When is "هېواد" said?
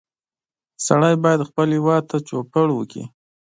1.77-2.03